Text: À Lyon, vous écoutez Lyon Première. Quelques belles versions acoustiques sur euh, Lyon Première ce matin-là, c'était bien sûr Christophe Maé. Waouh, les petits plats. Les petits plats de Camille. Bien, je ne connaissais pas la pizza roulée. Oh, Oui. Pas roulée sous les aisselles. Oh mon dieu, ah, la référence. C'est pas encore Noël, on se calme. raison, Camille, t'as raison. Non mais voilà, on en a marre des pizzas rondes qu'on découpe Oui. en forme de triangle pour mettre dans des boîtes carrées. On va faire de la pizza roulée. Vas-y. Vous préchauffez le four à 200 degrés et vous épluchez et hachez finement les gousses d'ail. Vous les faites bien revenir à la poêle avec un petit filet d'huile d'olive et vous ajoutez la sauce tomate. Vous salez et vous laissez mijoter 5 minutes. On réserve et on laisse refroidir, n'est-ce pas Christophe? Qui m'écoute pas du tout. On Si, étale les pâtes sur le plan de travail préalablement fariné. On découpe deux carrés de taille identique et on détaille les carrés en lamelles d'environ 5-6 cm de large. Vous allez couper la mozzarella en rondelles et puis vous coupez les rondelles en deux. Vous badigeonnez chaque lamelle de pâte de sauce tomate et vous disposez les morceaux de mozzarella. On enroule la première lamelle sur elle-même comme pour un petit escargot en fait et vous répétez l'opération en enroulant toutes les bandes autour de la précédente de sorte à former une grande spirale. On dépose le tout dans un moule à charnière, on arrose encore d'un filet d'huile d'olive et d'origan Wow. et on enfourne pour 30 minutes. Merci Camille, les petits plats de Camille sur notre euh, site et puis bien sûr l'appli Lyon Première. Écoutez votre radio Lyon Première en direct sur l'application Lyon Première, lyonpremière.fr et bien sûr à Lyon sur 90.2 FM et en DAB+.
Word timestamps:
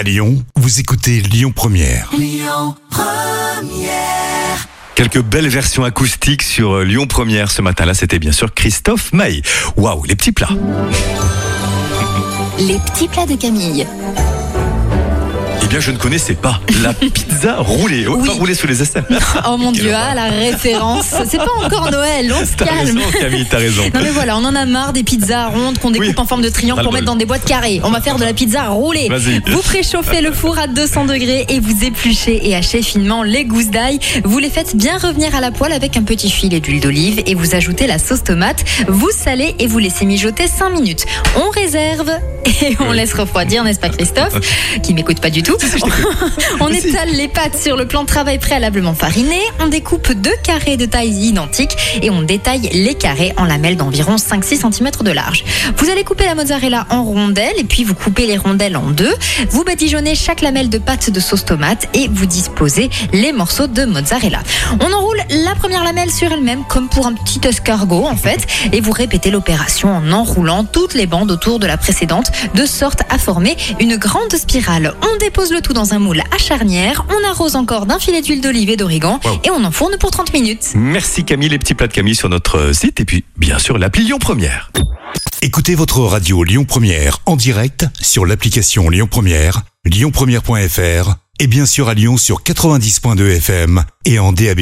À 0.00 0.02
Lyon, 0.02 0.42
vous 0.56 0.80
écoutez 0.80 1.20
Lyon 1.20 1.52
Première. 1.54 2.10
Quelques 4.94 5.20
belles 5.20 5.50
versions 5.50 5.84
acoustiques 5.84 6.40
sur 6.40 6.76
euh, 6.76 6.84
Lyon 6.84 7.06
Première 7.06 7.50
ce 7.50 7.60
matin-là, 7.60 7.92
c'était 7.92 8.18
bien 8.18 8.32
sûr 8.32 8.54
Christophe 8.54 9.12
Maé. 9.12 9.42
Waouh, 9.76 10.04
les 10.04 10.16
petits 10.16 10.32
plats. 10.32 10.56
Les 12.58 12.78
petits 12.78 13.08
plats 13.08 13.26
de 13.26 13.34
Camille. 13.34 13.86
Bien, 15.70 15.78
je 15.78 15.92
ne 15.92 15.98
connaissais 15.98 16.34
pas 16.34 16.60
la 16.82 16.92
pizza 16.94 17.54
roulée. 17.58 18.04
Oh, 18.08 18.16
Oui. 18.18 18.26
Pas 18.26 18.34
roulée 18.34 18.54
sous 18.54 18.66
les 18.66 18.82
aisselles. 18.82 19.04
Oh 19.48 19.56
mon 19.56 19.70
dieu, 19.72 19.92
ah, 19.94 20.14
la 20.14 20.24
référence. 20.24 21.14
C'est 21.28 21.38
pas 21.38 21.46
encore 21.64 21.90
Noël, 21.90 22.32
on 22.32 22.44
se 22.44 22.56
calme. 22.56 22.78
raison, 22.78 23.00
Camille, 23.18 23.46
t'as 23.48 23.58
raison. 23.58 23.82
Non 23.94 24.00
mais 24.02 24.10
voilà, 24.10 24.36
on 24.36 24.44
en 24.44 24.54
a 24.54 24.66
marre 24.66 24.92
des 24.92 25.02
pizzas 25.04 25.46
rondes 25.48 25.78
qu'on 25.78 25.90
découpe 25.90 26.08
Oui. 26.08 26.14
en 26.16 26.26
forme 26.26 26.42
de 26.42 26.48
triangle 26.48 26.82
pour 26.82 26.92
mettre 26.92 27.04
dans 27.06 27.16
des 27.16 27.24
boîtes 27.24 27.44
carrées. 27.44 27.80
On 27.84 27.90
va 27.90 28.00
faire 28.00 28.16
de 28.16 28.24
la 28.24 28.32
pizza 28.32 28.64
roulée. 28.68 29.08
Vas-y. 29.08 29.40
Vous 29.46 29.62
préchauffez 29.62 30.20
le 30.20 30.32
four 30.32 30.58
à 30.58 30.66
200 30.66 31.04
degrés 31.06 31.46
et 31.48 31.60
vous 31.60 31.84
épluchez 31.84 32.48
et 32.48 32.54
hachez 32.56 32.82
finement 32.82 33.22
les 33.22 33.44
gousses 33.44 33.70
d'ail. 33.70 33.98
Vous 34.24 34.38
les 34.38 34.50
faites 34.50 34.76
bien 34.76 34.98
revenir 34.98 35.34
à 35.34 35.40
la 35.40 35.50
poêle 35.52 35.72
avec 35.72 35.96
un 35.96 36.02
petit 36.02 36.30
filet 36.30 36.60
d'huile 36.60 36.80
d'olive 36.80 37.22
et 37.26 37.34
vous 37.34 37.54
ajoutez 37.54 37.86
la 37.86 37.98
sauce 37.98 38.24
tomate. 38.24 38.64
Vous 38.88 39.10
salez 39.16 39.54
et 39.60 39.66
vous 39.68 39.78
laissez 39.78 40.04
mijoter 40.04 40.46
5 40.48 40.70
minutes. 40.70 41.06
On 41.36 41.48
réserve 41.50 42.10
et 42.62 42.76
on 42.80 42.92
laisse 42.92 43.14
refroidir, 43.14 43.62
n'est-ce 43.64 43.80
pas 43.80 43.88
Christophe? 43.90 44.34
Qui 44.82 44.94
m'écoute 44.94 45.20
pas 45.20 45.30
du 45.30 45.42
tout. 45.42 45.56
On 46.60 46.68
Si, 46.68 46.88
étale 46.88 47.10
les 47.10 47.28
pâtes 47.28 47.58
sur 47.58 47.76
le 47.76 47.86
plan 47.86 48.02
de 48.02 48.06
travail 48.06 48.38
préalablement 48.38 48.94
fariné. 48.94 49.38
On 49.58 49.66
découpe 49.68 50.12
deux 50.12 50.34
carrés 50.42 50.76
de 50.76 50.86
taille 50.86 51.26
identique 51.26 51.76
et 52.02 52.10
on 52.10 52.22
détaille 52.22 52.70
les 52.72 52.94
carrés 52.94 53.32
en 53.36 53.44
lamelles 53.44 53.76
d'environ 53.76 54.16
5-6 54.16 54.72
cm 54.72 54.90
de 55.02 55.10
large. 55.10 55.44
Vous 55.76 55.90
allez 55.90 56.04
couper 56.04 56.24
la 56.24 56.34
mozzarella 56.34 56.86
en 56.90 57.04
rondelles 57.04 57.58
et 57.58 57.64
puis 57.64 57.84
vous 57.84 57.94
coupez 57.94 58.26
les 58.26 58.36
rondelles 58.36 58.76
en 58.76 58.90
deux. 58.90 59.14
Vous 59.50 59.64
badigeonnez 59.64 60.14
chaque 60.14 60.40
lamelle 60.40 60.70
de 60.70 60.78
pâte 60.78 61.10
de 61.10 61.20
sauce 61.20 61.44
tomate 61.44 61.88
et 61.94 62.08
vous 62.08 62.26
disposez 62.26 62.90
les 63.12 63.32
morceaux 63.32 63.66
de 63.66 63.84
mozzarella. 63.84 64.42
On 64.80 64.92
enroule 64.92 65.20
la 65.30 65.54
première 65.54 65.84
lamelle 65.84 66.10
sur 66.10 66.32
elle-même 66.32 66.64
comme 66.68 66.88
pour 66.88 67.06
un 67.06 67.12
petit 67.12 67.40
escargot 67.46 68.06
en 68.06 68.16
fait 68.16 68.46
et 68.72 68.80
vous 68.80 68.92
répétez 68.92 69.30
l'opération 69.30 69.94
en 69.94 70.12
enroulant 70.12 70.64
toutes 70.64 70.94
les 70.94 71.06
bandes 71.06 71.30
autour 71.30 71.58
de 71.58 71.66
la 71.66 71.76
précédente 71.76 72.30
de 72.54 72.66
sorte 72.66 73.02
à 73.10 73.18
former 73.18 73.56
une 73.78 73.96
grande 73.96 74.32
spirale. 74.32 74.94
On 75.02 75.16
dépose 75.18 75.49
le 75.50 75.60
tout 75.60 75.72
dans 75.72 75.94
un 75.94 75.98
moule 75.98 76.22
à 76.34 76.38
charnière, 76.38 77.04
on 77.08 77.28
arrose 77.28 77.56
encore 77.56 77.86
d'un 77.86 77.98
filet 77.98 78.22
d'huile 78.22 78.40
d'olive 78.40 78.70
et 78.70 78.76
d'origan 78.76 79.20
Wow. 79.24 79.40
et 79.44 79.50
on 79.50 79.64
enfourne 79.64 79.96
pour 79.98 80.10
30 80.10 80.32
minutes. 80.32 80.72
Merci 80.74 81.24
Camille, 81.24 81.48
les 81.48 81.58
petits 81.58 81.74
plats 81.74 81.86
de 81.88 81.92
Camille 81.92 82.14
sur 82.14 82.28
notre 82.28 82.56
euh, 82.58 82.72
site 82.72 83.00
et 83.00 83.04
puis 83.04 83.24
bien 83.36 83.58
sûr 83.58 83.78
l'appli 83.78 84.04
Lyon 84.04 84.18
Première. 84.18 84.70
Écoutez 85.42 85.74
votre 85.74 86.00
radio 86.00 86.44
Lyon 86.44 86.64
Première 86.64 87.18
en 87.26 87.36
direct 87.36 87.86
sur 88.00 88.26
l'application 88.26 88.88
Lyon 88.90 89.08
Première, 89.10 89.62
lyonpremière.fr 89.84 91.14
et 91.38 91.46
bien 91.46 91.66
sûr 91.66 91.88
à 91.88 91.94
Lyon 91.94 92.16
sur 92.18 92.42
90.2 92.42 93.36
FM 93.36 93.82
et 94.04 94.18
en 94.18 94.32
DAB+. 94.32 94.60